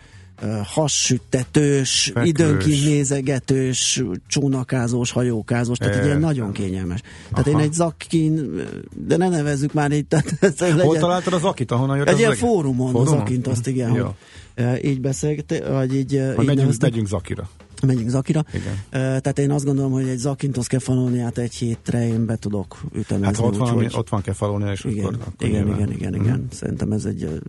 [0.64, 2.28] hassüttetős, Fekvős.
[2.28, 7.00] időnként nézegetős, csónakázós, hajókázós, tehát egy ilyen nagyon kényelmes.
[7.30, 7.58] Tehát Aha.
[7.58, 8.60] én egy zakin,
[9.06, 10.06] de ne nevezzük már így.
[10.06, 13.46] Tehát ez Hol legyen, találtad az akit, ahonnan jött Egy ilyen fórumon, fórumon az akint,
[13.46, 14.04] azt igen, Jó.
[14.04, 16.22] hogy így beszélt, vagy így...
[16.34, 17.48] Hogy így megyünk, megyünk zakira.
[17.86, 18.44] menjünk Zakira.
[18.52, 18.74] Igen.
[18.90, 23.26] Tehát én azt gondolom, hogy egy Zakintos kefalóniát egy hétre én be tudok ütemezni.
[23.26, 26.14] Hát ott van, úgy, ott van kefalónia, és igen, akkor, akkor igen, igen, igen, igen,
[26.14, 26.46] igen.
[26.50, 27.40] Szerintem ez egy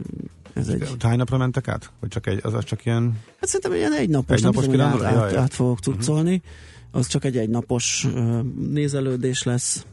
[0.58, 0.96] ez egy...
[1.00, 1.92] Hány napra mentek át?
[2.00, 3.20] Vagy csak egy, az, az csak ilyen...
[3.40, 6.36] Hát szerintem ilyen egy napos, egy nem napos tudom, át, át, át fogok cuccolni.
[6.36, 7.00] Uh-huh.
[7.00, 8.42] Az csak egy egynapos uh,
[8.72, 9.86] nézelődés lesz.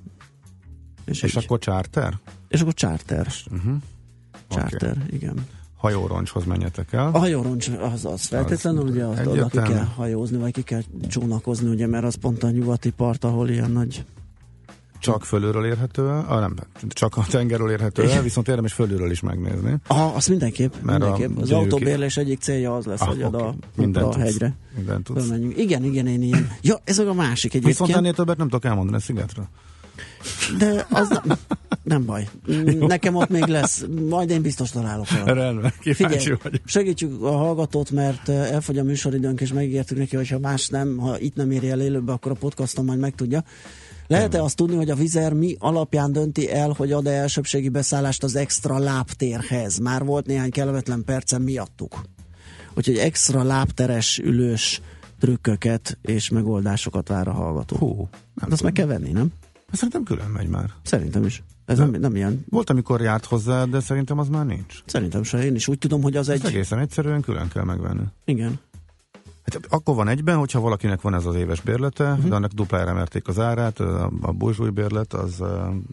[1.04, 2.18] És, és akkor charter?
[2.48, 3.26] És akkor charter.
[3.50, 3.74] Uh-huh.
[4.48, 5.08] Charter, okay.
[5.10, 5.46] igen
[5.84, 7.10] hajóroncshoz menjetek el.
[7.12, 10.82] A hajóroncs az, az feltétlenül, az ugye azt oda ki kell hajózni, vagy ki kell
[11.08, 14.04] csónakozni, ugye, mert az pont a nyugati part, ahol ilyen nagy
[15.04, 16.54] csak fölülről érhető el, ah, nem,
[16.88, 19.76] csak a tengerről érhető el, viszont érdemes fölülről is megnézni.
[19.86, 20.72] Aha, azt mindenképp.
[20.82, 21.38] Mert mindenképp.
[21.38, 23.40] Az autóbérlés egyik célja az lesz, ah, hogy okay.
[23.40, 24.56] oda Minden a hegyre.
[24.76, 25.30] Minden tudsz.
[25.56, 26.52] Igen, igen, én ilyen.
[26.62, 27.78] Ja, ez a másik egyébként.
[27.78, 29.48] Viszont ennél többet nem tudok elmondani a szigetről.
[30.58, 31.38] De az nem,
[31.82, 32.28] nem baj.
[32.94, 33.84] Nekem ott még lesz.
[34.08, 35.34] Majd én biztos találok el.
[35.34, 36.40] Rendben, Figyelj, vagyok.
[36.64, 40.96] segítsük a hallgatót, mert eh, elfogy a műsoridőnk, és megígértük neki, hogy ha más nem,
[40.96, 43.44] ha itt nem éri el élőbe, akkor a podcaston majd megtudja.
[44.06, 48.36] Lehet-e azt tudni, hogy a Vizer mi alapján dönti el, hogy ad-e elsőbségi beszállást az
[48.36, 49.78] extra lábtérhez?
[49.78, 52.00] Már volt néhány kellemetlen percen miattuk.
[52.74, 54.80] Úgyhogy extra lábteres ülős
[55.20, 57.76] trükköket és megoldásokat vár a hallgató.
[57.76, 58.08] Hú, nem
[58.40, 59.32] hát azt meg kell venni, nem?
[59.66, 60.70] Hát szerintem külön megy már.
[60.82, 61.42] Szerintem is.
[61.64, 62.44] Ez nem, nem ilyen.
[62.48, 64.82] Volt, amikor járt hozzá, de szerintem az már nincs.
[64.86, 65.44] Szerintem se.
[65.44, 66.44] Én is úgy tudom, hogy az egy...
[66.44, 68.04] egészen egyszerűen külön kell megvenni.
[68.24, 68.58] Igen.
[69.52, 72.28] Hát akkor van egyben, hogyha valakinek van ez az éves bérlete, uh-huh.
[72.28, 74.32] de annak duplára emelték az árát, a, a
[74.72, 75.40] bérlet az,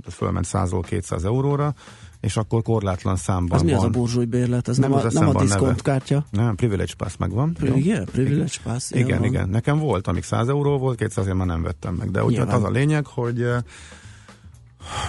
[0.06, 1.74] az fölment 100-ról 200 euróra,
[2.20, 4.68] és akkor korlátlan számban Az mi az a burzsúj bérlet?
[4.68, 6.26] Ez nem, nem, a, nem a diszkont kártya?
[6.30, 7.54] Nem, privilege pass megvan.
[7.54, 8.92] Pri- igen, privilege pass.
[8.92, 9.50] Igen, igen, igen.
[9.50, 12.12] Nekem volt, amíg 100 euró volt, 200 én már nem vettem meg.
[12.12, 13.46] De úgy az a lényeg, hogy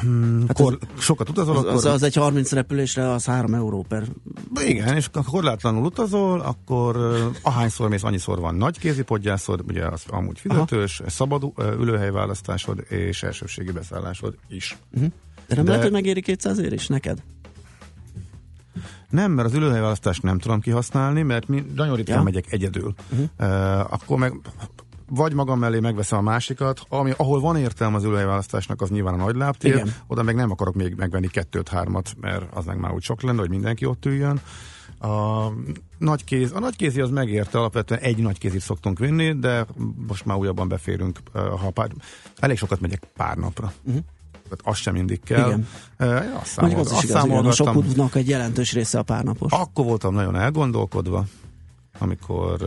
[0.00, 1.74] Hmm, hát kor, az, sokat utazol, az, akkor...
[1.74, 4.04] Az, az egy 30 repülésre az 3 euró per...
[4.64, 10.02] Igen, és ha korlátlanul utazol, akkor uh, ahányszor mész, annyiszor van nagy kézipodgyászod, ugye az
[10.08, 11.10] amúgy fizetős, Aha.
[11.10, 14.78] szabad uh, ülőhelyválasztásod és elsőségi beszállásod is.
[14.92, 15.10] Uh-huh.
[15.46, 15.70] De nem De...
[15.70, 17.22] lehet, hogy megéri 200 ér is neked?
[19.10, 22.22] Nem, mert az ülőhelyválasztást nem tudom kihasználni, mert mi nagyon ritkán ja.
[22.22, 22.94] megyek egyedül.
[23.10, 23.28] Uh-huh.
[23.38, 24.40] Uh, akkor meg
[25.14, 29.24] vagy magam mellé megveszem a másikat, ami, ahol van értelme az ülőhelyválasztásnak, az nyilván a
[29.24, 29.94] nagy lábtér, Igen.
[30.06, 33.40] oda meg nem akarok még megvenni kettőt, hármat, mert az meg már úgy sok lenne,
[33.40, 34.40] hogy mindenki ott üljön.
[35.00, 35.46] A
[35.98, 39.66] nagy kéz, a nagy kézi az megérte, alapvetően egy nagy kézit szoktunk vinni, de
[40.08, 41.90] most már újabban beférünk, ha pár,
[42.38, 43.72] elég sokat megyek pár napra.
[43.84, 44.02] Uh-huh.
[44.32, 45.46] Tehát az sem mindig kell.
[45.46, 45.66] Igen.
[45.98, 49.52] Uh, azt számol, az is igaz, igen, a sok útnak egy jelentős része a párnapos.
[49.52, 51.24] Akkor voltam nagyon elgondolkodva,
[52.02, 52.58] amikor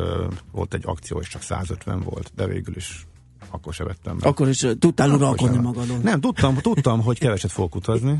[0.51, 3.07] volt egy akció, és csak 150 volt, de végül is
[3.49, 4.25] akkor se vettem meg.
[4.25, 6.01] Akkor is tudtál uralkodni magadon.
[6.01, 8.19] Nem, tudtam, tudtam, hogy keveset fogok utazni.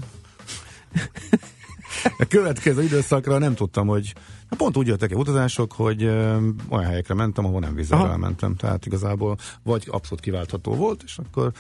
[2.17, 4.13] A következő időszakra nem tudtam, hogy
[4.49, 8.55] hát pont úgy jöttek utazások, hogy ö, olyan helyekre mentem, ahol nem vízzel mentem.
[8.55, 11.51] Tehát igazából vagy abszolút kiváltható volt, és akkor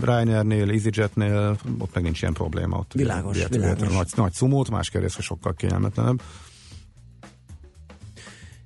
[0.00, 2.78] Ryanairnél, EasyJetnél ott meg nincs ilyen probléma.
[2.78, 3.92] Ott világos, ugye, világos.
[3.92, 6.22] Nagy, nagy szumót, más kérdés, sokkal kényelmetlenebb.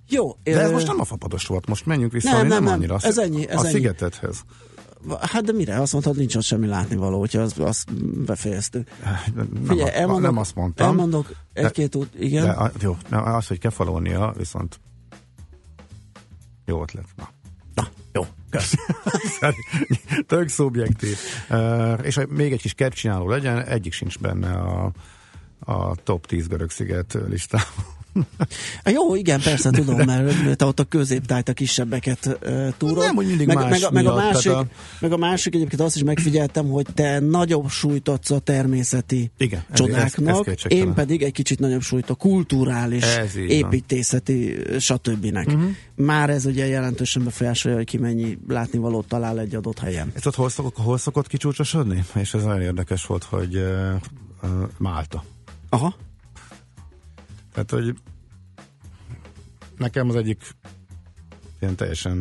[0.09, 0.37] Jó.
[0.43, 2.97] De ez most nem a fapados volt, most menjünk vissza, nem, nem, nem, nem annyira.
[3.01, 3.73] Ez ennyi, ez a ennyi.
[3.73, 4.43] szigetethez.
[5.21, 5.81] Hát de mire?
[5.81, 7.95] Azt mondtad, nincs ott semmi látnivaló, hogyha azt, azt
[8.25, 8.89] befejeztük.
[9.35, 10.87] Nem, Figyelj, elmondok, nem azt mondtam.
[10.87, 12.45] Elmondok egy-két út, igen.
[12.45, 14.81] De, jó, az, hogy Kefalónia, viszont
[16.65, 17.07] jó ötlet.
[17.17, 17.29] Na.
[17.75, 18.75] Na, jó, kösz.
[20.27, 21.19] Tök szubjektív.
[21.51, 24.93] Uh, és még egy kis kertcsináló legyen, egyik sincs benne a,
[25.59, 27.97] a top 10 görög sziget listában.
[28.95, 33.05] Jó, igen, persze tudom, mert te ott a középtájt, a kisebbeket uh, túrod.
[33.05, 34.67] Nem, hogy mindig meg, más meg, meg, a másik, a...
[35.01, 39.65] meg a másik egyébként azt is megfigyeltem, hogy te nagyobb súlyt adsz a természeti igen,
[39.73, 43.05] csodáknak, ez, ez én pedig egy kicsit nagyobb súlyt a kulturális,
[43.35, 45.25] építészeti, stb.
[45.25, 45.63] Uh-huh.
[45.95, 50.13] Már ez ugye jelentősen befolyásolja, hogy ki mennyi látnivalót talál egy adott helyen.
[50.15, 52.05] Ez ott hol, szokott, hol szokott kicsúcsosodni?
[52.15, 53.95] És ez nagyon érdekes volt, hogy uh,
[54.43, 55.25] uh, Málta.
[55.69, 55.95] Aha.
[57.65, 57.99] Tehát, hogy
[59.77, 60.43] nekem az egyik
[61.61, 62.19] ilyen teljesen,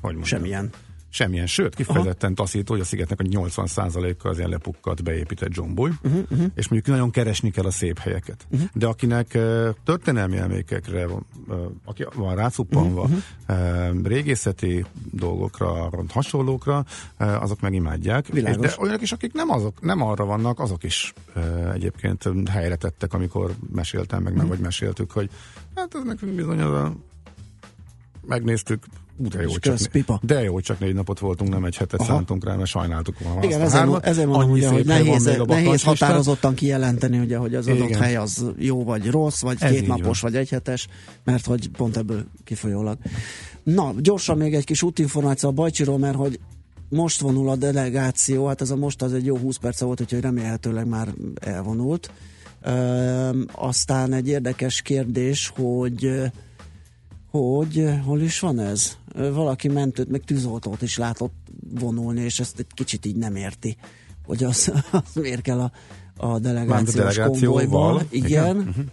[0.00, 0.70] hogy mondjam, Semmilyen.
[1.16, 2.42] Semmilyen, sőt, kifejezetten Aha.
[2.42, 6.46] taszító, hogy a szigetnek a 80%-a az ilyen lepukkat beépített zsomboly, uh-huh, uh-huh.
[6.54, 8.46] és mondjuk nagyon keresni kell a szép helyeket.
[8.50, 8.68] Uh-huh.
[8.72, 11.20] De akinek uh, történelmi emlékekre uh,
[11.84, 13.18] aki van rácuppanva, uh-huh.
[13.48, 16.84] uh, régészeti dolgokra, hasonlókra,
[17.18, 18.28] uh, azok meg imádják.
[18.28, 22.76] És de olyanok is, akik nem, azok, nem arra vannak, azok is uh, egyébként helyre
[22.76, 24.48] tettek, amikor meséltem meg, uh-huh.
[24.48, 25.30] meg vagy meséltük, hogy
[25.74, 26.92] hát ez nekünk bizony az a
[28.26, 28.84] megnéztük,
[29.18, 30.20] De jó, csak, pipa.
[30.22, 32.12] de jó, csak négy napot voltunk, nem egy hetet Aha.
[32.12, 33.44] szántunk rá, mert sajnáltuk volna.
[33.44, 38.00] Igen, ezért, ezért mondom, ugye, hogy nehéz, nehéz határozottan kijelenteni, ugye, hogy az adott Igen.
[38.00, 40.30] hely az jó vagy rossz, vagy Ez két napos, van.
[40.30, 40.88] vagy egy hetes,
[41.24, 42.98] mert hogy pont ebből kifolyólag.
[43.62, 46.40] Na, gyorsan még egy kis útinformáció a Bajcsiról, mert hogy
[46.88, 50.20] most vonul a delegáció, hát ez a most az egy jó 20 perc volt, úgyhogy
[50.20, 51.08] remélhetőleg már
[51.40, 52.10] elvonult.
[52.62, 56.10] Ö, aztán egy érdekes kérdés, hogy
[57.30, 58.96] hogy hol is van ez?
[59.16, 61.34] Valaki mentőt, meg tűzoltót is látott
[61.80, 63.76] vonulni, és ezt egy kicsit így nem érti,
[64.26, 65.72] hogy az, az miért kell a,
[66.16, 67.60] a delegációs, a delegációval.
[67.60, 68.02] konvojból.
[68.10, 68.28] Igen.
[68.28, 68.56] igen.
[68.56, 68.84] Uh-huh.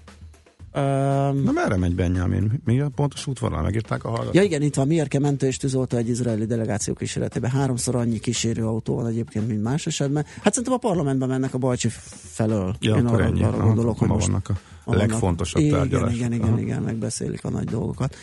[0.76, 2.62] Um, Na merre megy Benjamin?
[2.66, 3.62] Mi a pontos útvonal?
[3.62, 4.34] Megírták a hallgatók?
[4.34, 7.50] Ja igen, itt van Mirke mentő és tűzoltó egy izraeli delegáció kísérletében.
[7.50, 10.26] Háromszor annyi kísérő autó van egyébként, mint más esetben.
[10.42, 12.76] Hát szerintem a parlamentben mennek a Bajcsi felől.
[12.80, 13.44] Ja, Én arra, ennyi.
[13.44, 14.52] arra gondolok, hogy most vannak
[14.84, 16.16] a legfontosabb tárgyalások.
[16.16, 18.16] Igen, igen, igen, igen, megbeszélik a nagy dolgokat.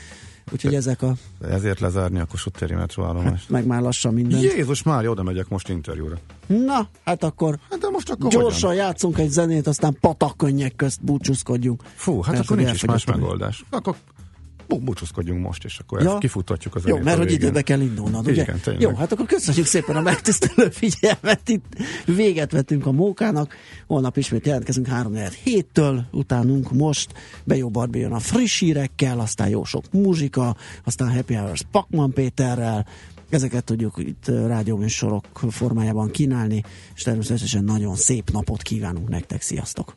[0.53, 1.15] Úgyhogy ezek a...
[1.41, 3.41] Ezért lezárni a Kossuth téri metróállomást.
[3.41, 4.41] Hát, meg már lassan minden.
[4.41, 6.17] Jézus már, oda megyek most interjúra.
[6.47, 8.85] Na, hát akkor, hát de most akkor gyorsan hogyan?
[8.85, 11.83] játszunk egy zenét, aztán patakönnyek közt búcsúzkodjunk.
[11.95, 13.65] Fú, hát Mert akkor nincs is más megoldás.
[13.71, 13.97] Akkor
[14.79, 16.19] búcsúzkodjunk most, és akkor ja.
[16.19, 18.43] kifutatjuk az Jó, mert hogy időbe kell indulnod, ugye?
[18.43, 21.49] Igen, Jó, hát akkor köszönjük szépen a megtisztelő figyelmet.
[21.49, 21.65] Itt
[22.05, 23.55] véget vettünk a mókának.
[23.87, 25.15] Holnap ismét jelentkezünk 3
[25.45, 27.13] héttől, utánunk most
[27.45, 32.87] Bejó Barbi jön a friss hírekkel, aztán jó sok muzsika, aztán Happy Hours Pakman Péterrel,
[33.31, 36.63] Ezeket tudjuk itt rádióműsorok formájában kínálni,
[36.95, 39.43] és természetesen nagyon szép napot kívánunk nektek.
[39.43, 39.97] Sziasztok!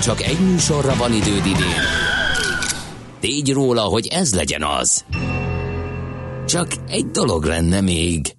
[0.00, 1.82] Csak egy műsorra van időd idén,
[3.20, 5.04] tégy róla, hogy ez legyen az.
[6.46, 8.35] Csak egy dolog lenne még.